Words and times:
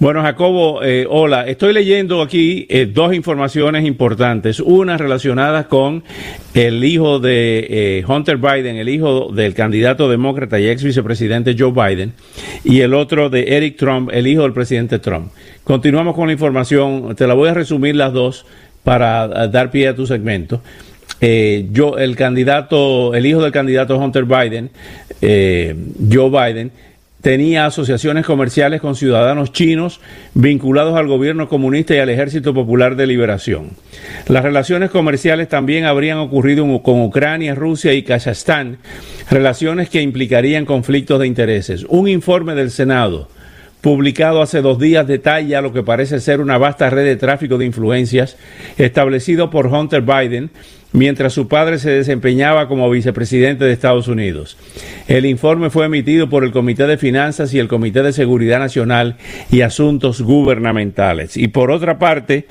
Bueno, 0.00 0.22
Jacobo, 0.22 0.82
eh, 0.82 1.06
hola. 1.06 1.46
Estoy 1.46 1.74
leyendo 1.74 2.22
aquí 2.22 2.64
eh, 2.70 2.86
dos 2.90 3.12
informaciones 3.12 3.84
importantes. 3.84 4.58
Una 4.58 4.96
relacionada 4.96 5.68
con 5.68 6.04
el 6.54 6.82
hijo 6.84 7.18
de 7.18 7.66
eh, 7.68 8.04
Hunter 8.08 8.38
Biden, 8.38 8.76
el 8.76 8.88
hijo 8.88 9.30
del 9.30 9.52
candidato 9.52 10.08
demócrata 10.08 10.58
y 10.58 10.68
ex 10.70 10.82
vicepresidente 10.84 11.54
Joe 11.56 11.72
Biden, 11.72 12.14
y 12.64 12.80
el 12.80 12.94
otro 12.94 13.28
de 13.28 13.58
Eric 13.58 13.76
Trump, 13.76 14.08
el 14.10 14.26
hijo 14.26 14.40
del 14.40 14.54
presidente 14.54 15.00
Trump. 15.00 15.32
Continuamos 15.64 16.14
con 16.14 16.28
la 16.28 16.32
información. 16.32 17.14
Te 17.14 17.26
la 17.26 17.34
voy 17.34 17.50
a 17.50 17.54
resumir 17.54 17.94
las 17.94 18.14
dos 18.14 18.46
para 18.82 19.28
dar 19.48 19.70
pie 19.70 19.88
a 19.88 19.94
tu 19.94 20.06
segmento. 20.06 20.62
yo, 21.20 21.98
el 21.98 22.16
candidato, 22.16 23.14
el 23.14 23.26
hijo 23.26 23.42
del 23.42 23.52
candidato 23.52 23.98
Hunter 23.98 24.24
Biden, 24.24 24.70
Joe 25.20 26.30
Biden, 26.30 26.72
tenía 27.20 27.66
asociaciones 27.66 28.24
comerciales 28.24 28.80
con 28.80 28.96
ciudadanos 28.96 29.52
chinos 29.52 30.00
vinculados 30.34 30.96
al 30.96 31.06
gobierno 31.06 31.48
comunista 31.48 31.94
y 31.94 31.98
al 31.98 32.08
Ejército 32.08 32.54
Popular 32.54 32.96
de 32.96 33.06
Liberación. 33.06 33.70
Las 34.28 34.42
relaciones 34.42 34.90
comerciales 34.90 35.48
también 35.48 35.84
habrían 35.84 36.18
ocurrido 36.18 36.82
con 36.82 37.02
Ucrania, 37.02 37.54
Rusia 37.54 37.92
y 37.92 38.02
Kazajstán, 38.02 38.78
relaciones 39.30 39.88
que 39.88 40.02
implicarían 40.02 40.64
conflictos 40.64 41.20
de 41.20 41.26
intereses. 41.26 41.84
Un 41.88 42.08
informe 42.08 42.54
del 42.54 42.70
Senado 42.70 43.28
publicado 43.80 44.42
hace 44.42 44.60
dos 44.60 44.78
días 44.78 45.06
detalla 45.06 45.62
lo 45.62 45.72
que 45.72 45.82
parece 45.82 46.20
ser 46.20 46.40
una 46.40 46.58
vasta 46.58 46.90
red 46.90 47.04
de 47.04 47.16
tráfico 47.16 47.56
de 47.56 47.64
influencias 47.64 48.36
establecido 48.76 49.50
por 49.50 49.66
Hunter 49.68 50.02
Biden 50.02 50.50
mientras 50.92 51.32
su 51.32 51.48
padre 51.48 51.78
se 51.78 51.90
desempeñaba 51.90 52.68
como 52.68 52.90
vicepresidente 52.90 53.64
de 53.64 53.72
Estados 53.72 54.08
Unidos. 54.08 54.56
El 55.08 55.26
informe 55.26 55.70
fue 55.70 55.86
emitido 55.86 56.28
por 56.28 56.44
el 56.44 56.52
Comité 56.52 56.86
de 56.86 56.98
Finanzas 56.98 57.54
y 57.54 57.58
el 57.58 57.68
Comité 57.68 58.02
de 58.02 58.12
Seguridad 58.12 58.58
Nacional 58.58 59.16
y 59.50 59.62
Asuntos 59.62 60.22
Gubernamentales. 60.22 61.36
Y 61.36 61.48
por 61.48 61.70
otra 61.70 61.98
parte, 61.98 62.46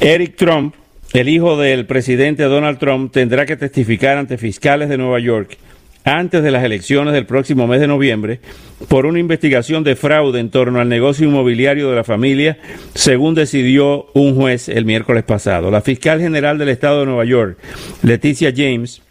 Eric 0.00 0.36
Trump, 0.36 0.74
el 1.12 1.28
hijo 1.28 1.56
del 1.56 1.86
presidente 1.86 2.44
Donald 2.44 2.78
Trump, 2.78 3.12
tendrá 3.12 3.46
que 3.46 3.56
testificar 3.56 4.18
ante 4.18 4.38
fiscales 4.38 4.88
de 4.88 4.98
Nueva 4.98 5.20
York 5.20 5.56
antes 6.04 6.42
de 6.42 6.50
las 6.50 6.62
elecciones 6.62 7.14
del 7.14 7.26
próximo 7.26 7.66
mes 7.66 7.80
de 7.80 7.86
noviembre 7.86 8.40
por 8.88 9.06
una 9.06 9.18
investigación 9.18 9.82
de 9.82 9.96
fraude 9.96 10.38
en 10.38 10.50
torno 10.50 10.80
al 10.80 10.88
negocio 10.88 11.26
inmobiliario 11.26 11.88
de 11.88 11.96
la 11.96 12.04
familia, 12.04 12.58
según 12.94 13.34
decidió 13.34 14.06
un 14.12 14.36
juez 14.36 14.68
el 14.68 14.84
miércoles 14.84 15.24
pasado. 15.24 15.70
La 15.70 15.80
fiscal 15.80 16.20
general 16.20 16.58
del 16.58 16.68
estado 16.68 17.00
de 17.00 17.06
Nueva 17.06 17.24
York, 17.24 17.58
Leticia 18.02 18.52
James, 18.54 19.02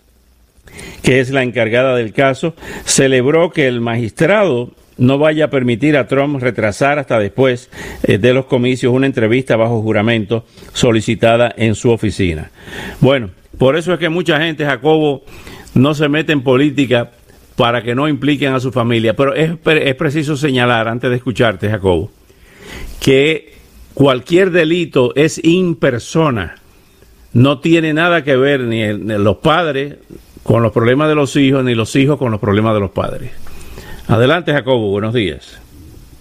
que 1.01 1.19
es 1.19 1.31
la 1.31 1.43
encargada 1.43 1.95
del 1.95 2.13
caso, 2.13 2.55
celebró 2.85 3.49
que 3.49 3.67
el 3.67 3.81
magistrado 3.81 4.71
no 4.97 5.17
vaya 5.17 5.45
a 5.45 5.49
permitir 5.49 5.97
a 5.97 6.07
Trump 6.07 6.41
retrasar 6.41 6.99
hasta 6.99 7.17
después 7.17 7.69
eh, 8.03 8.19
de 8.19 8.33
los 8.33 8.45
comicios 8.45 8.93
una 8.93 9.07
entrevista 9.07 9.55
bajo 9.55 9.81
juramento 9.81 10.45
solicitada 10.73 11.53
en 11.57 11.73
su 11.73 11.89
oficina. 11.89 12.51
Bueno, 12.99 13.31
por 13.57 13.75
eso 13.75 13.93
es 13.93 13.99
que 13.99 14.09
mucha 14.09 14.39
gente, 14.39 14.65
Jacobo, 14.65 15.23
no 15.73 15.93
se 15.93 16.09
mete 16.09 16.33
en 16.33 16.41
política 16.41 17.11
para 17.55 17.83
que 17.83 17.95
no 17.95 18.07
impliquen 18.07 18.53
a 18.53 18.59
su 18.59 18.71
familia. 18.71 19.15
Pero 19.15 19.33
es, 19.33 19.51
es 19.65 19.95
preciso 19.95 20.37
señalar, 20.37 20.87
antes 20.87 21.09
de 21.09 21.15
escucharte, 21.17 21.69
Jacobo, 21.69 22.11
que 22.99 23.53
cualquier 23.93 24.51
delito 24.51 25.13
es 25.15 25.43
impersona. 25.43 26.55
No 27.33 27.59
tiene 27.59 27.93
nada 27.93 28.23
que 28.23 28.35
ver 28.35 28.61
ni, 28.61 28.81
ni 28.93 29.17
los 29.17 29.37
padres 29.37 29.95
con 30.43 30.61
los 30.61 30.71
problemas 30.71 31.09
de 31.09 31.15
los 31.15 31.35
hijos, 31.35 31.63
ni 31.63 31.73
los 31.73 31.95
hijos 31.95 32.17
con 32.17 32.31
los 32.31 32.39
problemas 32.39 32.73
de 32.73 32.79
los 32.79 32.91
padres. 32.91 33.31
Adelante, 34.07 34.51
Jacobo, 34.51 34.91
buenos 34.91 35.13
días. 35.13 35.62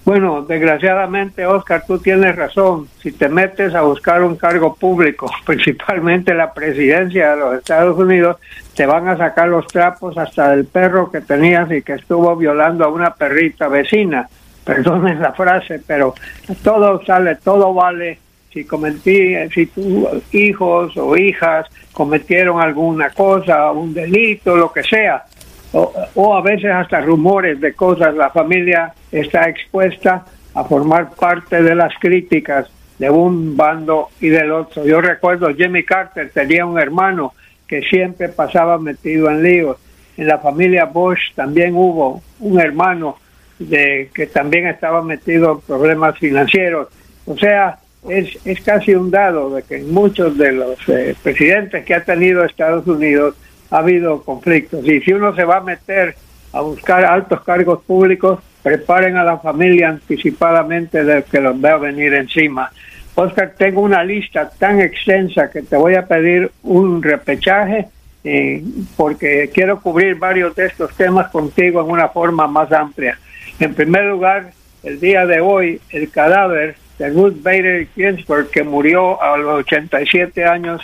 Bueno, 0.05 0.43
desgraciadamente, 0.43 1.47
Oscar, 1.47 1.85
tú 1.87 1.99
tienes 1.99 2.35
razón. 2.35 2.89
Si 3.01 3.13
te 3.13 3.29
metes 3.29 3.73
a 3.73 3.83
buscar 3.83 4.23
un 4.25 4.35
cargo 4.35 4.75
público, 4.75 5.31
principalmente 5.47 6.35
la 6.35 6.53
presidencia 6.53 7.31
de 7.31 7.37
los 7.37 7.59
Estados 7.59 7.97
Unidos, 7.97 8.37
te 8.75 8.85
van 8.85 9.07
a 9.07 9.17
sacar 9.17 9.49
los 9.49 9.67
trapos 9.69 10.19
hasta 10.19 10.51
del 10.51 10.65
perro 10.65 11.11
que 11.11 11.21
tenías 11.21 11.71
y 11.71 11.83
que 11.83 11.95
estuvo 11.95 12.35
violando 12.35 12.85
a 12.85 12.89
una 12.89 13.15
perrita 13.15 13.69
vecina. 13.69 14.29
Perdonen 14.65 15.21
la 15.21 15.33
frase, 15.33 15.81
pero 15.87 16.15
todo 16.62 17.05
sale, 17.05 17.37
todo 17.37 17.73
vale. 17.73 18.19
Si 18.53 18.65
cometí, 18.65 19.35
si 19.55 19.67
tus 19.67 20.35
hijos 20.35 20.97
o 20.97 21.17
hijas 21.17 21.67
cometieron 21.93 22.61
alguna 22.61 23.11
cosa, 23.11 23.73
un 23.73 23.95
delito, 23.95 24.57
lo 24.57 24.73
que 24.73 24.83
sea, 24.83 25.25
o, 25.72 26.34
a 26.34 26.43
veces 26.43 26.71
hasta 26.71 27.00
rumores 27.00 27.60
de 27.60 27.72
cosas. 27.75 28.15
La 28.15 28.31
familia 28.31 28.93
está 29.10 29.49
expuesta 29.49 30.25
a 30.55 30.65
formar 30.65 31.10
parte 31.15 31.62
de 31.62 31.75
las 31.75 31.93
críticas 31.99 32.69
de 32.99 33.10
un 33.10 33.56
bando 33.56 34.09
y 34.21 34.28
del 34.28 34.53
otro. 34.53 34.84
Yo 34.84 35.00
recuerdo 35.00 35.55
Jimmy 35.55 35.84
Carter 35.84 36.31
tenía 36.31 36.66
un 36.66 36.78
hermano 36.78 37.32
que 37.66 37.82
siempre 37.82 38.28
pasaba 38.28 38.78
metido 38.78 39.31
en 39.31 39.43
líos. 39.43 39.78
En 40.16 40.28
la 40.28 40.38
familia 40.38 40.84
Bush 40.84 41.32
también 41.34 41.75
hubo 41.75 42.22
un 42.41 42.61
hermano 42.61 43.16
de 43.59 44.11
que 44.15 44.27
también 44.27 44.66
estaba 44.66 45.03
metido 45.03 45.53
en 45.53 45.61
problemas 45.61 46.19
financieros. 46.19 46.88
O 47.25 47.37
sea, 47.37 47.78
es, 48.09 48.38
es 48.44 48.61
casi 48.61 48.94
un 48.94 49.11
dado 49.11 49.55
de 49.55 49.62
que 49.62 49.78
muchos 49.78 50.37
de 50.37 50.53
los 50.53 50.77
eh, 50.88 51.15
presidentes 51.22 51.84
que 51.84 51.94
ha 51.94 52.05
tenido 52.05 52.44
Estados 52.44 52.87
Unidos 52.87 53.37
ha 53.72 53.78
habido 53.78 54.22
conflictos. 54.22 54.87
Y 54.87 55.00
si 55.00 55.12
uno 55.12 55.34
se 55.34 55.44
va 55.44 55.56
a 55.56 55.60
meter 55.62 56.15
a 56.53 56.60
buscar 56.60 57.05
altos 57.05 57.43
cargos 57.43 57.83
públicos, 57.83 58.38
preparen 58.62 59.16
a 59.16 59.25
la 59.25 59.38
familia 59.38 59.88
anticipadamente 59.88 61.03
de 61.03 61.25
que 61.25 61.41
los 61.41 61.59
vea 61.60 61.78
venir 61.78 62.12
encima. 62.15 62.71
Oscar, 63.15 63.55
tengo 63.56 63.81
una 63.81 64.05
lista 64.05 64.50
tan 64.50 64.81
extensa 64.81 65.50
que 65.50 65.62
te 65.62 65.77
voy 65.77 65.94
a 65.94 66.06
pedir 66.06 66.50
un 66.62 67.03
repechaje 67.03 67.88
eh, 68.25 68.62
porque 68.97 69.50
quiero 69.53 69.81
cubrir 69.81 70.16
varios 70.16 70.55
de 70.55 70.66
estos 70.66 70.94
temas 70.94 71.31
contigo 71.31 71.82
en 71.82 71.91
una 71.91 72.09
forma 72.09 72.47
más 72.47 72.71
amplia. 72.72 73.19
En 73.59 73.75
primer 73.75 74.05
lugar, 74.05 74.53
el 74.82 75.00
día 75.00 75.27
de 75.27 75.41
hoy, 75.41 75.81
el 75.91 76.11
cadáver 76.11 76.77
de 76.99 77.09
Ruth 77.09 77.43
Bader 77.43 77.88
Ginsburg, 77.94 78.50
que 78.50 78.62
murió 78.62 79.21
a 79.21 79.37
los 79.37 79.61
87 79.61 80.44
años 80.44 80.82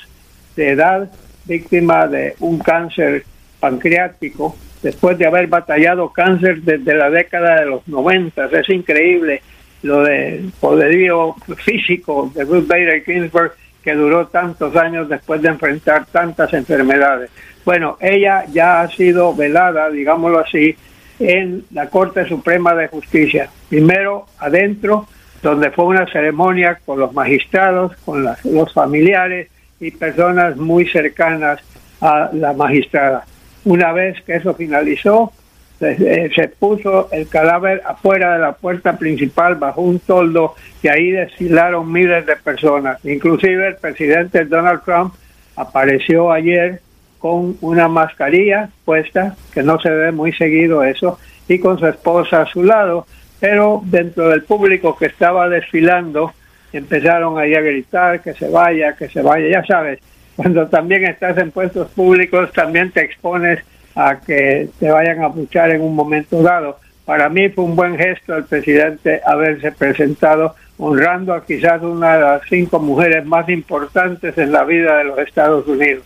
de 0.57 0.71
edad, 0.71 1.11
víctima 1.49 2.07
de 2.07 2.37
un 2.41 2.59
cáncer 2.59 3.25
pancreático 3.59 4.57
después 4.83 5.19
de 5.19 5.27
haber 5.27 5.49
batallado 5.49 6.13
cáncer 6.13 6.63
desde 6.63 6.95
la 6.95 7.11
década 7.11 7.61
de 7.61 7.67
los 7.67 7.89
90. 7.89 8.47
Es 8.47 8.69
increíble 8.69 9.43
lo 9.83 10.03
del 10.03 10.53
poderío 10.61 11.35
físico 11.57 12.31
de 12.35 12.45
Ruth 12.45 12.67
Bader 12.67 13.03
Ginsburg 13.05 13.53
que 13.83 13.95
duró 13.95 14.27
tantos 14.27 14.77
años 14.77 15.09
después 15.09 15.41
de 15.41 15.49
enfrentar 15.49 16.07
tantas 16.07 16.53
enfermedades. 16.53 17.31
Bueno, 17.65 17.97
ella 18.01 18.45
ya 18.53 18.81
ha 18.81 18.89
sido 18.89 19.35
velada, 19.35 19.89
digámoslo 19.91 20.41
así, 20.41 20.77
en 21.19 21.65
la 21.73 21.89
Corte 21.89 22.27
Suprema 22.27 22.75
de 22.75 22.89
Justicia. 22.89 23.49
Primero 23.69 24.27
adentro, 24.39 25.07
donde 25.43 25.71
fue 25.71 25.87
una 25.87 26.07
ceremonia 26.07 26.81
con 26.85 26.99
los 26.99 27.13
magistrados, 27.13 27.97
con 28.05 28.25
los 28.25 28.73
familiares, 28.73 29.49
y 29.81 29.91
personas 29.91 30.57
muy 30.57 30.87
cercanas 30.87 31.61
a 32.01 32.31
la 32.33 32.53
magistrada. 32.53 33.25
Una 33.65 33.93
vez 33.93 34.21
que 34.23 34.37
eso 34.37 34.55
finalizó, 34.55 35.33
se, 35.79 36.31
se, 36.35 36.49
puso 36.49 37.09
el 37.13 37.29
cadáver 37.29 37.83
afuera 37.87 38.35
de 38.35 38.41
la 38.41 38.53
puerta 38.53 38.99
principal 38.99 39.55
bajo 39.55 39.81
un 39.81 40.01
toldo 40.01 40.55
y 40.83 40.89
ahí 40.89 41.11
desfilaron 41.13 41.91
miles 41.93 42.27
de 42.27 42.35
personas. 42.37 43.05
Inclusive 43.05 43.69
el 43.69 43.77
presidente 43.77 44.45
Donald 44.45 44.83
Trump 44.85 45.15
apareció 45.55 46.33
ayer 46.33 46.81
con 47.19 47.57
una 47.61 47.89
mascarilla 47.89 48.71
puesta, 48.85 49.37
que 49.53 49.63
no 49.63 49.81
se 49.81 49.91
ve 49.91 50.13
muy 50.13 50.33
seguido 50.33 50.85
eso, 50.85 51.19
y 51.49 51.59
con 51.59 51.79
su 51.79 51.87
esposa 51.87 52.43
a 52.43 52.47
su 52.47 52.63
lado, 52.63 53.07
pero 53.41 53.83
dentro 53.85 54.29
del 54.29 54.43
público 54.43 54.97
que 54.97 55.07
estaba 55.07 55.49
desfilando 55.49 56.33
empezaron 56.73 57.39
ahí 57.39 57.55
a 57.55 57.61
gritar 57.61 58.21
que 58.21 58.35
se 58.35 58.49
vaya, 58.49 58.95
que 58.95 59.09
se 59.09 59.23
vaya, 59.23 59.49
ya 59.49 59.65
sabes, 59.65 60.01
cuando 60.37 60.69
también 60.69 61.05
estás 61.05 61.37
en 61.39 61.51
puestos 61.51 61.89
públicos 61.89 62.53
también 62.53 62.93
te 62.93 63.03
expones 63.03 63.61
a 63.95 64.21
que 64.21 64.69
te 64.79 64.91
vayan 64.91 65.25
a 65.25 65.33
puchar 65.33 65.71
en 65.71 65.81
un 65.81 65.95
momento 65.95 66.43
dado. 66.43 66.79
Para 67.05 67.29
mí 67.29 67.49
fue 67.49 67.65
un 67.65 67.75
buen 67.75 67.97
gesto 67.97 68.37
el 68.37 68.45
presidente 68.45 69.21
haberse 69.25 69.73
presentado 69.73 70.55
honrando 70.79 71.35
a 71.35 71.45
quizás 71.45 71.83
una 71.83 72.15
de 72.15 72.21
las 72.21 72.43
cinco 72.49 72.79
mujeres 72.79 73.25
más 73.25 73.49
importantes 73.49 74.39
en 74.39 74.53
la 74.53 74.65
vida 74.65 74.99
de 74.99 75.05
los 75.05 75.19
Estados 75.19 75.67
Unidos. 75.67 76.05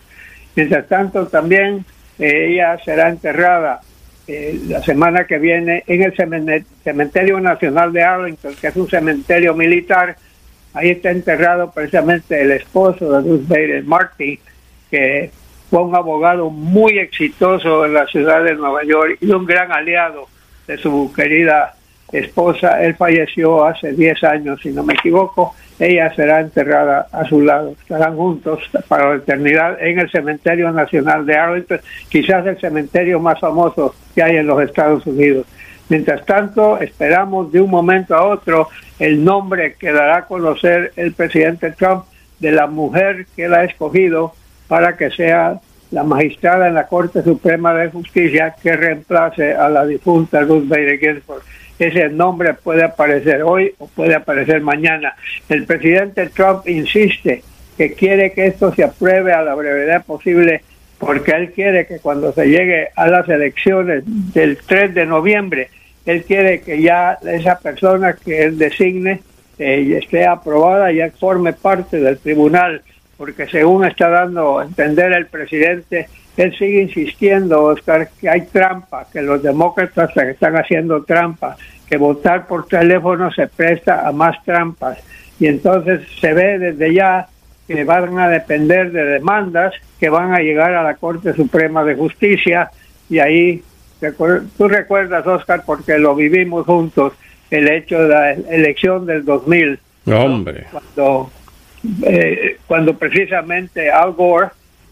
Mientras 0.55 0.87
tanto, 0.87 1.27
también 1.27 1.85
ella 2.17 2.77
será 2.83 3.09
enterrada 3.09 3.81
eh, 4.27 4.59
la 4.67 4.81
semana 4.81 5.25
que 5.25 5.37
viene 5.37 5.83
en 5.85 6.03
el 6.03 6.15
Cementerio 6.83 7.39
Nacional 7.39 7.91
de 7.91 8.03
Arlington, 8.03 8.53
que 8.59 8.67
es 8.67 8.75
un 8.75 8.89
cementerio 8.89 9.53
militar. 9.53 10.15
Ahí 10.73 10.89
está 10.89 11.11
enterrado 11.11 11.71
precisamente 11.71 12.41
el 12.41 12.51
esposo 12.51 13.11
de 13.11 13.29
Ruth 13.29 13.47
Bader 13.47 13.83
Marty, 13.83 14.39
que 14.89 15.31
fue 15.69 15.83
un 15.83 15.95
abogado 15.95 16.49
muy 16.49 16.99
exitoso 16.99 17.85
en 17.85 17.93
la 17.93 18.05
ciudad 18.07 18.43
de 18.43 18.55
Nueva 18.55 18.83
York 18.83 19.17
y 19.21 19.31
un 19.31 19.45
gran 19.45 19.71
aliado 19.71 20.27
de 20.67 20.77
su 20.77 21.11
querida 21.15 21.75
esposa. 22.11 22.83
Él 22.83 22.95
falleció 22.95 23.65
hace 23.65 23.91
10 23.91 24.23
años, 24.23 24.59
si 24.61 24.71
no 24.71 24.83
me 24.83 24.93
equivoco. 24.93 25.55
Ella 25.79 26.13
será 26.15 26.39
enterrada 26.39 27.07
a 27.11 27.25
su 27.25 27.41
lado. 27.41 27.71
Estarán 27.71 28.15
juntos 28.15 28.59
para 28.87 29.09
la 29.09 29.15
eternidad 29.15 29.81
en 29.81 29.99
el 29.99 30.09
Cementerio 30.11 30.71
Nacional 30.71 31.25
de 31.25 31.35
Arlington, 31.35 31.81
quizás 32.09 32.45
el 32.45 32.59
cementerio 32.59 33.19
más 33.19 33.39
famoso 33.39 33.95
que 34.13 34.21
hay 34.21 34.37
en 34.37 34.47
los 34.47 34.61
Estados 34.61 35.05
Unidos. 35.07 35.45
Mientras 35.89 36.25
tanto, 36.25 36.79
esperamos 36.79 37.51
de 37.51 37.61
un 37.61 37.69
momento 37.69 38.15
a 38.15 38.25
otro 38.25 38.69
el 38.99 39.23
nombre 39.23 39.75
que 39.75 39.91
dará 39.91 40.17
a 40.17 40.25
conocer 40.25 40.93
el 40.95 41.13
presidente 41.13 41.71
Trump 41.71 42.05
de 42.39 42.51
la 42.51 42.67
mujer 42.67 43.25
que 43.35 43.45
él 43.45 43.53
ha 43.53 43.63
escogido 43.63 44.33
para 44.67 44.95
que 44.95 45.11
sea 45.11 45.59
la 45.91 46.03
magistrada 46.03 46.67
en 46.67 46.73
la 46.73 46.87
Corte 46.87 47.21
Suprema 47.21 47.73
de 47.73 47.89
Justicia 47.89 48.55
que 48.61 48.75
reemplace 48.75 49.53
a 49.53 49.69
la 49.69 49.85
difunta 49.85 50.41
Ruth 50.41 50.67
Bader 50.67 50.99
Ginsburg. 50.99 51.43
Ese 51.77 52.09
nombre 52.09 52.53
puede 52.53 52.83
aparecer 52.83 53.43
hoy 53.43 53.73
o 53.77 53.87
puede 53.87 54.15
aparecer 54.15 54.61
mañana. 54.61 55.15
El 55.49 55.65
presidente 55.65 56.27
Trump 56.27 56.67
insiste 56.67 57.43
que 57.77 57.93
quiere 57.93 58.33
que 58.33 58.47
esto 58.47 58.73
se 58.73 58.83
apruebe 58.83 59.33
a 59.33 59.41
la 59.41 59.55
brevedad 59.55 60.05
posible 60.05 60.63
porque 61.05 61.31
él 61.31 61.51
quiere 61.51 61.85
que 61.85 61.99
cuando 61.99 62.31
se 62.33 62.45
llegue 62.47 62.89
a 62.95 63.07
las 63.07 63.27
elecciones 63.29 64.03
del 64.05 64.57
3 64.57 64.93
de 64.93 65.05
noviembre, 65.05 65.69
él 66.05 66.23
quiere 66.23 66.61
que 66.61 66.81
ya 66.81 67.17
esa 67.25 67.57
persona 67.59 68.13
que 68.13 68.43
él 68.43 68.57
designe 68.57 69.21
eh, 69.57 69.99
esté 70.01 70.25
aprobada 70.25 70.91
y 70.91 71.07
forme 71.11 71.53
parte 71.53 71.97
del 71.99 72.17
tribunal, 72.17 72.81
porque 73.17 73.47
según 73.47 73.85
está 73.85 74.09
dando 74.09 74.59
a 74.59 74.65
entender 74.65 75.13
el 75.13 75.27
presidente, 75.27 76.07
él 76.35 76.55
sigue 76.57 76.81
insistiendo, 76.81 77.63
Oscar, 77.63 78.09
que 78.19 78.27
hay 78.27 78.41
trampa, 78.41 79.07
que 79.11 79.21
los 79.21 79.41
demócratas 79.43 80.15
están 80.17 80.55
haciendo 80.55 81.03
trampa, 81.03 81.55
que 81.87 81.97
votar 81.97 82.47
por 82.47 82.67
teléfono 82.67 83.31
se 83.31 83.47
presta 83.47 84.07
a 84.07 84.11
más 84.11 84.43
trampas. 84.43 84.97
Y 85.39 85.47
entonces 85.47 86.01
se 86.19 86.33
ve 86.33 86.57
desde 86.57 86.93
ya 86.93 87.27
que 87.67 87.83
van 87.83 88.19
a 88.19 88.29
depender 88.29 88.91
de 88.91 89.05
demandas 89.05 89.73
que 89.99 90.09
van 90.09 90.33
a 90.33 90.39
llegar 90.39 90.73
a 90.73 90.83
la 90.83 90.95
Corte 90.95 91.33
Suprema 91.33 91.83
de 91.83 91.95
Justicia 91.95 92.69
y 93.09 93.19
ahí, 93.19 93.63
tú 94.57 94.67
recuerdas, 94.67 95.25
Oscar, 95.27 95.63
porque 95.65 95.97
lo 95.97 96.15
vivimos 96.15 96.65
juntos, 96.65 97.13
el 97.51 97.69
hecho 97.69 98.01
de 98.01 98.09
la 98.09 98.31
elección 98.31 99.05
del 99.05 99.23
2000. 99.23 99.79
Hombre. 100.07 100.65
Cuando, 100.71 101.31
eh, 102.03 102.57
cuando 102.67 102.97
precisamente 102.97 103.91
Al 103.91 104.13
Gore 104.13 104.47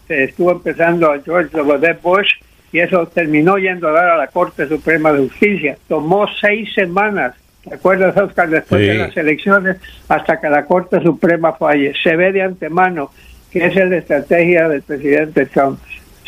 se 0.06 0.24
estuvo 0.24 0.52
empezando 0.52 1.10
a 1.10 1.20
George 1.20 1.56
W. 1.56 1.98
Bush 2.02 2.34
y 2.72 2.78
eso 2.78 3.06
terminó 3.06 3.58
yendo 3.58 3.88
a 3.88 3.92
dar 3.92 4.10
a 4.10 4.16
la 4.16 4.28
Corte 4.28 4.66
Suprema 4.68 5.12
de 5.12 5.28
Justicia. 5.28 5.76
Tomó 5.88 6.26
seis 6.40 6.72
semanas, 6.72 7.34
¿te 7.64 7.74
acuerdas, 7.74 8.16
Oscar? 8.16 8.48
Después 8.48 8.80
de 8.80 8.94
las 8.94 9.16
elecciones, 9.16 9.76
hasta 10.08 10.40
que 10.40 10.48
la 10.48 10.64
Corte 10.64 11.00
Suprema 11.02 11.52
falle. 11.52 11.92
Se 12.02 12.16
ve 12.16 12.32
de 12.32 12.42
antemano 12.42 13.10
que 13.50 13.66
esa 13.66 13.84
es 13.84 13.90
la 13.90 13.96
estrategia 13.98 14.68
del 14.68 14.82
presidente 14.82 15.46
Trump. 15.46 15.78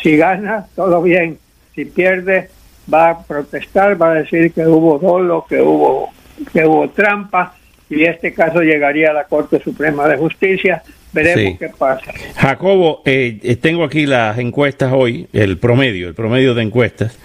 Si 0.01 0.17
gana, 0.17 0.65
todo 0.75 1.01
bien. 1.01 1.37
Si 1.73 1.85
pierde, 1.85 2.49
va 2.91 3.09
a 3.09 3.23
protestar, 3.23 3.99
va 4.01 4.11
a 4.11 4.13
decir 4.15 4.51
que 4.51 4.65
hubo 4.65 4.99
dolo, 4.99 5.45
que 5.47 5.61
hubo, 5.61 6.09
que 6.53 6.65
hubo 6.65 6.89
trampa, 6.89 7.55
y 7.89 8.03
este 8.03 8.33
caso 8.33 8.61
llegaría 8.61 9.11
a 9.11 9.13
la 9.13 9.23
Corte 9.25 9.59
Suprema 9.61 10.07
de 10.07 10.17
Justicia 10.17 10.81
Veremos 11.15 11.57
qué 11.57 11.69
pasa. 11.69 12.11
Jacobo, 12.35 13.01
eh, 13.05 13.57
tengo 13.61 13.85
aquí 13.85 14.05
las 14.05 14.37
encuestas 14.37 14.91
hoy, 14.93 15.27
el 15.31 15.57
promedio, 15.57 16.09
el 16.09 16.13
promedio 16.13 16.53
de 16.53 16.63
encuestas 16.63 17.17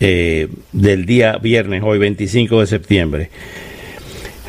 eh, 0.00 0.48
del 0.72 1.06
día 1.06 1.38
viernes, 1.38 1.82
hoy 1.84 1.98
25 1.98 2.60
de 2.60 2.66
septiembre. 2.66 3.30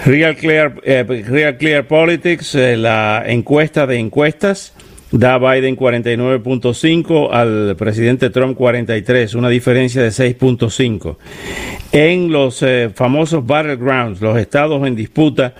Real 0.05 0.35
Clear, 0.35 0.75
Real 0.83 1.57
Clear 1.57 1.87
Politics, 1.87 2.53
la 2.55 3.23
encuesta 3.25 3.87
de 3.87 3.97
encuestas 3.97 4.73
da 5.11 5.37
Biden 5.39 5.75
49.5, 5.75 7.29
al 7.31 7.75
presidente 7.75 8.29
Trump 8.29 8.55
43, 8.55 9.33
una 9.33 9.49
diferencia 9.49 10.03
de 10.03 10.09
6.5. 10.09 11.17
En 11.91 12.31
los 12.31 12.63
famosos 12.93 13.45
battlegrounds, 13.45 14.21
los 14.21 14.37
estados 14.37 14.85
en 14.85 14.95
disputa, 14.95 15.55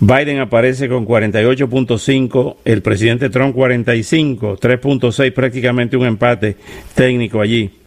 Biden 0.00 0.38
aparece 0.38 0.88
con 0.88 1.04
48.5, 1.04 2.56
el 2.64 2.82
presidente 2.82 3.30
Trump 3.30 3.54
45, 3.54 4.58
3.6 4.58 5.32
prácticamente 5.32 5.96
un 5.96 6.06
empate 6.06 6.56
técnico 6.94 7.40
allí. 7.40 7.77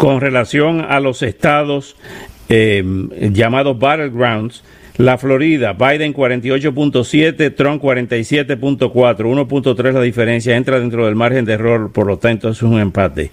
Con 0.00 0.22
relación 0.22 0.80
a 0.80 0.98
los 0.98 1.22
estados 1.22 1.94
eh, 2.48 2.82
llamados 3.32 3.78
battlegrounds, 3.78 4.64
la 4.96 5.18
Florida, 5.18 5.74
Biden 5.74 6.14
48.7, 6.14 7.54
Trump 7.54 7.82
47.4, 7.82 8.88
1.3 8.90 9.92
la 9.92 10.00
diferencia, 10.00 10.56
entra 10.56 10.80
dentro 10.80 11.04
del 11.04 11.16
margen 11.16 11.44
de 11.44 11.52
error, 11.52 11.92
por 11.92 12.06
lo 12.06 12.16
tanto 12.16 12.48
es 12.48 12.62
un 12.62 12.80
empate. 12.80 13.30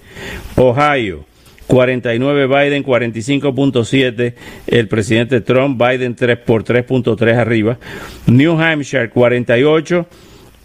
Ohio, 0.57 1.23
49 1.67 2.47
Biden, 2.47 2.83
45.7 2.83 4.33
el 4.67 4.87
presidente 4.89 5.39
Trump, 5.39 5.81
Biden 5.81 6.15
3 6.15 6.37
por 6.39 6.65
3.3 6.65 7.37
arriba. 7.37 7.77
New 8.25 8.59
Hampshire 8.59 9.09
48, 9.09 10.05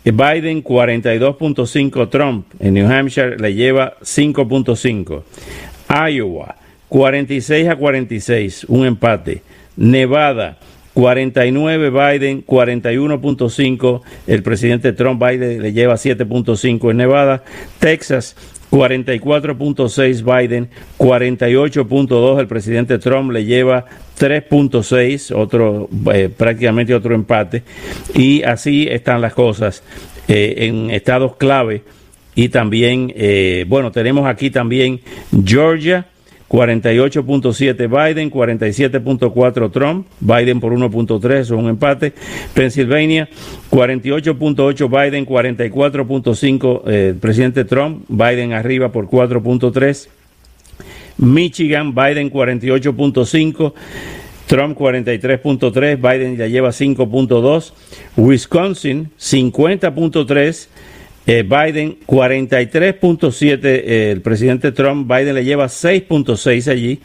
Biden 0.04 0.64
42.5 0.64 2.10
Trump, 2.10 2.46
en 2.58 2.74
New 2.74 2.90
Hampshire 2.90 3.38
le 3.38 3.54
lleva 3.54 3.94
5.5. 4.02 5.22
Iowa 5.92 6.56
46 6.88 7.68
a 7.68 7.76
46, 7.76 8.64
un 8.68 8.86
empate. 8.86 9.42
Nevada 9.76 10.58
49 10.92 11.90
Biden, 11.90 12.44
41.5 12.44 14.02
el 14.26 14.42
presidente 14.42 14.92
Trump, 14.92 15.22
Biden 15.22 15.62
le 15.62 15.72
lleva 15.72 15.94
7.5 15.94 16.90
en 16.90 16.96
Nevada. 16.98 17.42
Texas 17.78 18.36
44.6 18.70 20.22
Biden, 20.22 20.68
48.2 20.98 22.40
el 22.40 22.46
presidente 22.46 22.98
Trump 22.98 23.30
le 23.32 23.44
lleva 23.44 23.86
3.6, 24.18 25.34
otro 25.34 25.88
eh, 26.12 26.30
prácticamente 26.34 26.94
otro 26.94 27.14
empate 27.14 27.62
y 28.14 28.42
así 28.42 28.86
están 28.88 29.20
las 29.20 29.34
cosas 29.34 29.82
eh, 30.28 30.54
en 30.58 30.90
estados 30.90 31.36
clave 31.36 31.82
y 32.34 32.48
también 32.48 33.12
eh, 33.16 33.64
bueno 33.68 33.92
tenemos 33.92 34.26
aquí 34.26 34.50
también 34.50 35.00
Georgia 35.44 36.06
48.7 36.52 37.88
Biden, 37.88 38.30
47.4 38.30 39.72
Trump, 39.72 40.06
Biden 40.20 40.60
por 40.60 40.74
1.3, 40.74 41.32
es 41.38 41.50
un 41.50 41.70
empate. 41.70 42.12
Pennsylvania, 42.52 43.26
48.8 43.70 44.86
Biden, 44.90 45.24
44.5 45.24 46.82
eh, 46.86 47.14
presidente 47.18 47.64
Trump, 47.64 48.04
Biden 48.06 48.52
arriba 48.52 48.92
por 48.92 49.08
4.3. 49.08 50.08
Michigan, 51.16 51.94
Biden 51.94 52.30
48.5. 52.30 53.72
Trump 54.46 54.78
43.3, 54.78 55.96
Biden 55.96 56.36
ya 56.36 56.46
lleva 56.46 56.68
5.2, 56.68 57.72
Wisconsin 58.18 59.10
50.3, 59.18 60.68
eh, 61.26 61.42
Biden 61.42 61.98
43.7, 62.06 63.60
eh, 63.64 64.10
el 64.10 64.22
presidente 64.22 64.72
Trump, 64.72 65.10
Biden 65.10 65.34
le 65.34 65.44
lleva 65.44 65.66
6.6 65.66 66.70
allí. 66.70 67.00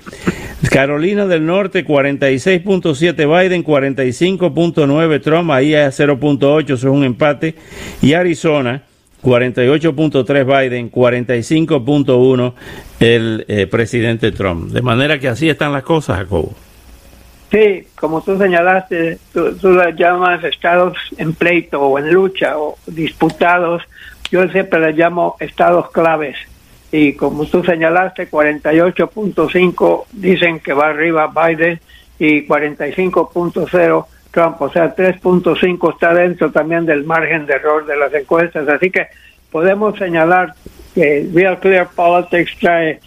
Carolina 0.72 1.28
del 1.28 1.46
Norte 1.46 1.86
46.7 1.86 3.16
Biden, 3.16 3.64
45.9 3.64 5.22
Trump, 5.22 5.52
ahí 5.52 5.76
a 5.76 5.90
0.8, 5.90 6.64
eso 6.64 6.76
es 6.76 6.84
un 6.84 7.04
empate. 7.04 7.56
Y 8.02 8.14
Arizona 8.14 8.84
48.3 9.24 10.46
Biden, 10.46 10.92
45.1 10.92 12.54
el 13.00 13.46
eh, 13.48 13.68
presidente 13.68 14.32
Trump. 14.32 14.72
De 14.72 14.82
manera 14.82 15.20
que 15.20 15.28
así 15.28 15.50
están 15.50 15.74
las 15.74 15.84
cosas, 15.84 16.18
Jacobo. 16.18 16.56
Sí, 17.50 17.88
como 17.96 18.22
tú 18.22 18.38
señalaste, 18.38 19.20
tú, 19.34 19.56
tú 19.56 19.72
las 19.72 19.96
llamas 19.96 20.44
estados 20.44 20.98
en 21.18 21.34
pleito 21.34 21.82
o 21.82 21.98
en 21.98 22.12
lucha 22.12 22.58
o 22.58 22.78
disputados 22.86 23.84
yo 24.32 24.48
siempre 24.50 24.80
les 24.80 24.96
llamo 24.96 25.36
estados 25.40 25.90
claves. 25.92 26.38
Y 26.92 27.14
como 27.14 27.46
tú 27.46 27.64
señalaste, 27.64 28.30
48.5 28.30 30.06
dicen 30.14 30.60
que 30.60 30.74
va 30.74 30.90
arriba 30.90 31.28
Biden 31.28 31.80
y 32.20 32.48
45.0 32.48 34.06
Trump. 34.32 34.62
O 34.62 34.70
sea, 34.70 34.96
3.5 34.96 35.94
está 35.94 36.14
dentro 36.14 36.52
también 36.52 36.86
del 36.86 37.04
margen 37.04 37.46
de 37.46 37.54
error 37.54 37.86
de 37.86 37.98
las 37.98 38.14
encuestas. 38.14 38.68
Así 38.68 38.90
que 38.90 39.08
podemos 39.52 39.98
señalar 39.98 40.54
que 40.94 41.28
Real 41.34 41.60
Clear 41.60 41.90
Politics 41.90 42.58
trae 42.60 43.00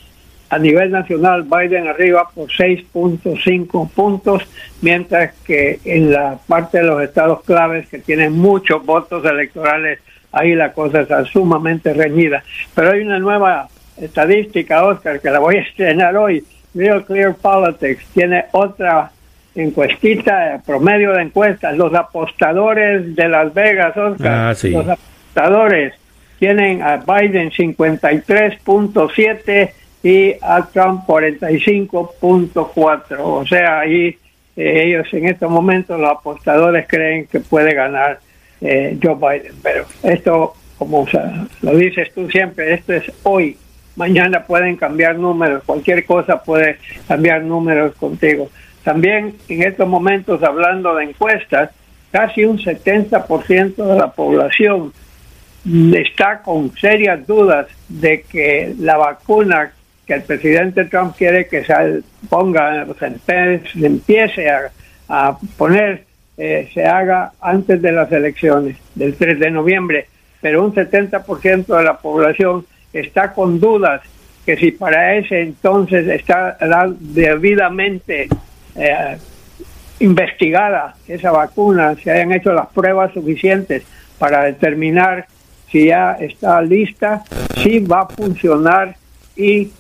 a 0.51 0.59
nivel 0.59 0.91
nacional 0.91 1.45
Biden 1.45 1.87
arriba 1.89 2.29
por 2.35 2.49
6.5 2.49 3.89
puntos, 3.91 4.43
mientras 4.83 5.33
que 5.47 5.79
en 5.85 6.13
la 6.13 6.39
parte 6.47 6.79
de 6.79 6.85
los 6.85 7.01
estados 7.03 7.43
claves 7.45 7.89
que 7.89 7.99
tienen 8.01 8.33
muchos 8.33 8.85
votos 8.85 9.25
electorales, 9.25 10.01
ahí 10.33 10.55
la 10.55 10.73
cosa 10.73 11.01
está 11.03 11.25
sumamente 11.25 11.95
reñida. 11.95 12.43
Pero 12.75 12.91
hay 12.93 13.01
una 13.01 13.19
nueva 13.21 13.69
estadística, 13.97 14.85
Oscar, 14.85 15.21
que 15.21 15.31
la 15.31 15.39
voy 15.39 15.57
a 15.57 15.61
estrenar 15.63 16.17
hoy. 16.17 16.45
Real 16.75 17.05
Clear 17.05 17.35
Politics 17.35 18.05
tiene 18.15 18.45
otra 18.53 19.11
encuestita, 19.55 20.61
promedio 20.67 21.13
de 21.13 21.23
encuestas. 21.23 21.77
Los 21.77 21.95
apostadores 21.95 23.15
de 23.15 23.29
Las 23.29 23.53
Vegas, 23.55 23.97
Oscar, 23.97 24.51
Ah, 24.51 24.55
sí. 24.55 24.71
los 24.71 24.89
apostadores 24.89 25.95
tienen 26.39 26.83
a 26.83 26.97
Biden 26.99 27.51
53.7 27.51 29.71
y 30.03 30.35
a 30.41 30.67
Trump 30.73 31.05
45.4. 31.07 33.17
O 33.19 33.47
sea, 33.47 33.81
ahí 33.81 34.17
eh, 34.57 34.85
ellos 34.85 35.07
en 35.13 35.27
estos 35.27 35.51
momentos, 35.51 36.01
los 36.01 36.11
apostadores 36.11 36.87
creen 36.89 37.27
que 37.27 37.41
puede 37.41 37.75
ganar 37.75 38.21
eh, 38.61 38.99
Joe 39.03 39.15
Biden. 39.15 39.55
Pero 39.63 39.87
esto, 40.03 40.55
como 40.79 41.07
lo 41.63 41.77
dices 41.77 42.13
tú 42.15 42.31
siempre, 42.31 42.75
esto 42.75 42.93
es 42.93 43.11
hoy. 43.23 43.57
Mañana 43.97 44.45
pueden 44.45 44.77
cambiar 44.77 45.19
números, 45.19 45.65
cualquier 45.65 46.05
cosa 46.07 46.43
puede 46.43 46.79
cambiar 47.09 47.43
números 47.43 47.95
contigo. 47.97 48.49
También 48.85 49.35
en 49.49 49.63
estos 49.63 49.89
momentos, 49.89 50.43
hablando 50.43 50.95
de 50.95 51.05
encuestas, 51.05 51.71
casi 52.11 52.45
un 52.45 52.59
70% 52.59 53.77
de 53.77 53.97
la 53.97 54.13
población 54.13 54.93
está 55.95 56.43
con 56.43 56.75
serias 56.77 57.27
dudas 57.27 57.67
de 57.89 58.23
que 58.23 58.75
la 58.79 58.97
vacuna 58.97 59.73
que 60.11 60.17
el 60.17 60.23
presidente 60.23 60.87
Trump 60.87 61.15
quiere 61.17 61.47
que 61.47 61.63
se 61.63 62.03
ponga, 62.29 62.85
se 62.99 63.87
empiece 63.87 64.51
a, 64.51 64.73
a 65.09 65.39
poner, 65.57 66.03
eh, 66.37 66.69
se 66.75 66.85
haga 66.85 67.31
antes 67.41 67.81
de 67.81 67.93
las 67.93 68.11
elecciones 68.11 68.77
del 68.97 69.15
3 69.15 69.39
de 69.39 69.53
noviembre. 69.53 70.09
Pero 70.41 70.65
un 70.65 70.75
70% 70.75 71.65
de 71.65 71.85
la 71.85 71.99
población 71.99 72.67
está 72.93 73.33
con 73.33 73.61
dudas 73.61 74.01
que 74.45 74.57
si 74.57 74.73
para 74.73 75.15
ese 75.15 75.43
entonces 75.43 76.09
está 76.09 76.57
debidamente 76.99 78.29
eh, 78.75 79.17
investigada 80.01 80.97
esa 81.07 81.31
vacuna, 81.31 81.95
se 82.03 82.11
hayan 82.11 82.33
hecho 82.33 82.53
las 82.53 82.67
pruebas 82.67 83.13
suficientes 83.15 83.85
para 84.19 84.43
determinar 84.43 85.27
si 85.71 85.87
ya 85.87 86.15
está 86.15 86.61
lista, 86.63 87.23
si 87.63 87.79
va 87.79 88.01
a 88.01 88.07
funcionar 88.09 88.97
y 89.37 89.71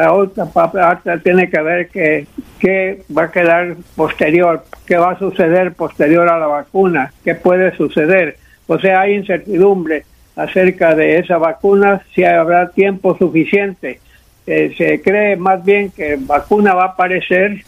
la 0.00 0.12
otra 0.12 0.46
parte 0.46 1.18
tiene 1.22 1.48
que 1.48 1.60
ver 1.60 1.88
que, 1.88 2.26
que 2.58 3.02
va 3.16 3.24
a 3.24 3.30
quedar 3.30 3.76
posterior, 3.94 4.64
qué 4.86 4.96
va 4.96 5.12
a 5.12 5.18
suceder 5.18 5.72
posterior 5.72 6.28
a 6.28 6.38
la 6.38 6.46
vacuna, 6.46 7.12
qué 7.24 7.34
puede 7.34 7.76
suceder. 7.76 8.36
O 8.66 8.78
sea, 8.78 9.02
hay 9.02 9.14
incertidumbre 9.14 10.04
acerca 10.34 10.94
de 10.94 11.18
esa 11.18 11.38
vacuna, 11.38 12.02
si 12.14 12.24
habrá 12.24 12.70
tiempo 12.70 13.16
suficiente. 13.16 14.00
Eh, 14.46 14.74
se 14.76 15.00
cree 15.00 15.36
más 15.36 15.64
bien 15.64 15.90
que 15.90 16.16
vacuna 16.20 16.74
va 16.74 16.84
a 16.84 16.88
aparecer, 16.88 17.64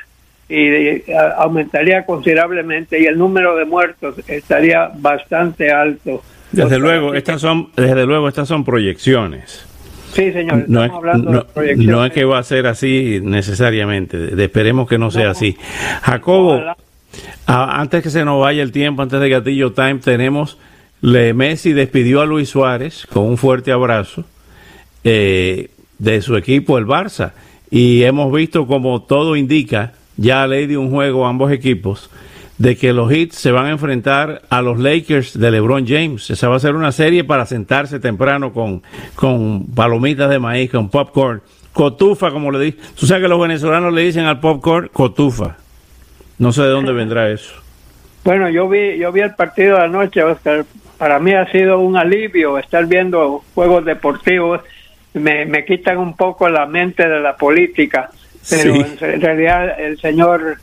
y 0.49 0.67
de- 0.69 1.05
a- 1.17 1.43
aumentaría 1.43 2.05
considerablemente 2.05 3.01
y 3.01 3.07
el 3.07 3.17
número 3.17 3.57
de 3.57 3.65
muertos 3.65 4.17
estaría 4.29 4.91
bastante 4.95 5.71
alto. 5.71 6.23
Desde 6.53 6.69
sea, 6.71 6.79
luego, 6.79 7.15
estas 7.15 7.41
son, 7.41 7.71
desde 7.77 8.05
luego, 8.07 8.29
estas 8.29 8.49
son 8.49 8.65
proyecciones. 8.65 9.67
Sí, 10.15 10.33
señor, 10.33 10.65
No 10.69 10.83
hablando 10.83 11.31
no- 11.31 11.39
de 11.41 11.45
proyecciones. 11.45 11.87
no 11.95 12.05
es 12.05 12.13
que 12.13 12.25
va 12.25 12.39
a 12.39 12.43
ser 12.43 12.67
así 12.67 13.21
necesariamente. 13.23 14.43
esperemos 14.43 14.89
que 14.89 14.99
no 14.99 15.11
sea 15.11 15.25
No. 15.25 15.31
así. 15.31 15.57
Jacobo, 16.03 16.61
a- 17.47 17.81
antes 17.81 18.03
que 18.03 18.11
se 18.11 18.25
nos 18.25 18.41
vaya 18.41 18.63
el 18.63 18.73
tiempo, 18.73 19.03
antes 19.03 19.21
de 19.21 19.29
Gatillo 19.29 19.73
Time, 19.73 19.97
tenemos. 19.97 20.59
Le 21.01 21.35
Messi 21.35 21.73
despidió 21.75 22.23
a 22.23 22.27
Luis 22.27 22.49
Suárez 22.49 23.07
con 23.13 23.25
un 23.27 23.37
fuerte 23.37 23.73
abrazo 23.73 24.25
eh, 25.05 25.69
de 25.99 26.23
su 26.23 26.37
equipo, 26.37 26.79
el 26.79 26.87
Barça. 26.87 27.33
Y 27.71 28.03
hemos 28.05 28.33
visto 28.33 28.67
como 28.67 29.03
todo 29.03 29.37
indica, 29.37 29.93
ya 30.17 30.43
a 30.45 30.47
ley 30.47 30.67
de 30.67 30.79
un 30.79 30.91
juego 30.91 31.27
ambos 31.27 31.51
equipos, 31.53 32.09
de 32.59 32.77
que 32.77 32.93
los 32.93 33.13
Hits 33.13 33.37
se 33.37 33.51
van 33.51 33.67
a 33.67 33.71
enfrentar 33.71 34.43
a 34.49 34.63
los 34.63 34.79
Lakers 34.79 35.39
de 35.39 35.51
LeBron 35.51 35.87
James. 35.87 36.31
Esa 36.31 36.49
va 36.49 36.57
a 36.57 36.61
ser 36.61 36.75
una 36.77 36.93
serie 36.93 37.25
para 37.25 37.47
sentarse 37.47 37.99
temprano 38.01 38.53
con, 38.53 38.83
con 39.15 39.67
palomitas 39.75 40.31
de 40.31 40.39
maíz, 40.39 40.71
con 40.71 40.89
popcorn, 40.89 41.43
cotufa, 41.73 42.31
como 42.31 42.51
le 42.53 42.61
dicen. 42.67 42.81
Tú 42.99 43.07
sabes 43.07 43.23
que 43.25 43.29
los 43.29 43.41
venezolanos 43.41 43.93
le 43.93 44.03
dicen 44.03 44.27
al 44.27 44.39
popcorn 44.41 44.89
cotufa. 44.93 45.57
No 46.39 46.53
sé 46.53 46.63
de 46.63 46.69
dónde 46.69 46.93
vendrá 46.95 47.29
eso. 47.31 47.55
Bueno, 48.25 48.49
yo 48.49 48.69
vi, 48.69 48.99
yo 48.99 49.11
vi 49.13 49.21
el 49.21 49.35
partido 49.35 49.77
de 49.77 49.85
anoche, 49.85 50.23
Oscar. 50.23 50.65
Para 50.97 51.19
mí 51.19 51.33
ha 51.35 51.51
sido 51.51 51.81
un 51.81 51.97
alivio 51.97 52.57
estar 52.59 52.87
viendo 52.87 53.43
juegos 53.55 53.85
deportivos. 53.85 54.61
Me, 55.13 55.45
me 55.45 55.65
quitan 55.65 55.99
un 55.99 56.17
poco 56.17 56.49
la 56.49 56.67
mente 56.67 57.07
de 57.09 57.21
la 57.21 57.37
política, 57.37 58.11
pero 58.49 58.75
Sí. 58.75 58.85
en 59.01 59.21
realidad 59.21 59.79
el 59.81 59.99
señor 60.01 60.59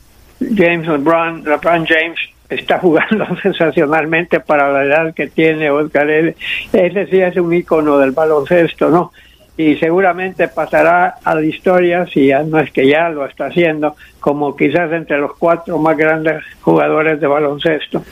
James 0.56 0.86
LeBron, 0.86 1.44
LeBron 1.44 1.86
James 1.86 2.18
está 2.48 2.78
jugando 2.78 3.26
sensacionalmente 3.42 4.40
para 4.40 4.72
la 4.72 4.84
edad 4.84 5.14
que 5.14 5.28
tiene 5.28 5.70
Oscar. 5.70 6.08
Él, 6.10 6.34
ese 6.72 7.06
sí 7.06 7.20
es 7.20 7.36
un 7.36 7.52
ícono 7.52 7.98
del 7.98 8.12
baloncesto, 8.12 8.90
¿no? 8.90 9.12
y 9.56 9.76
seguramente 9.76 10.48
pasará 10.48 11.16
a 11.22 11.34
la 11.34 11.42
historia, 11.42 12.06
si 12.06 12.28
ya 12.28 12.42
no 12.42 12.58
es 12.58 12.70
que 12.72 12.86
ya 12.88 13.10
lo 13.10 13.26
está 13.26 13.46
haciendo, 13.46 13.96
como 14.18 14.56
quizás 14.56 14.90
entre 14.92 15.18
los 15.18 15.34
cuatro 15.34 15.78
más 15.78 15.96
grandes 15.96 16.42
jugadores 16.62 17.20
de 17.20 17.26
baloncesto, 17.26 18.02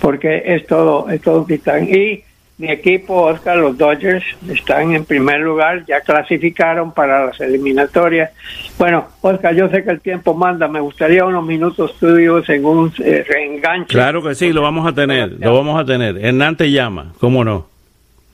porque 0.00 0.42
es 0.44 0.66
todo, 0.66 1.08
es 1.08 1.22
todo 1.22 1.44
titán. 1.44 1.88
Y 1.88 2.22
mi 2.60 2.70
equipo, 2.70 3.22
Oscar, 3.22 3.56
los 3.56 3.76
Dodgers, 3.78 4.22
están 4.46 4.92
en 4.92 5.06
primer 5.06 5.40
lugar, 5.40 5.82
ya 5.86 6.02
clasificaron 6.02 6.92
para 6.92 7.24
las 7.26 7.40
eliminatorias. 7.40 8.30
Bueno, 8.78 9.06
Oscar, 9.22 9.54
yo 9.54 9.68
sé 9.70 9.82
que 9.82 9.90
el 9.90 10.00
tiempo 10.02 10.34
manda, 10.34 10.68
me 10.68 10.78
gustaría 10.80 11.24
unos 11.24 11.42
minutos 11.44 11.96
tuyos 11.98 12.46
en 12.50 12.64
un 12.66 12.92
eh, 13.02 13.24
reenganche. 13.26 13.86
Claro 13.88 14.22
que 14.22 14.34
sí, 14.34 14.52
lo 14.52 14.60
vamos 14.60 14.86
a 14.86 14.92
tener, 14.94 15.32
lo 15.40 15.54
vamos 15.54 15.80
a 15.80 15.86
tener. 15.86 16.18
Hernán 16.22 16.54
te 16.56 16.70
llama, 16.70 17.14
¿cómo 17.18 17.42
no? 17.44 17.66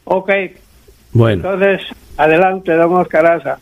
Ok, 0.04 0.30
Bueno. 1.12 1.48
entonces, 1.48 1.86
adelante, 2.16 2.72
don 2.74 2.94
Oscar 2.94 3.26
Aza. 3.26 3.58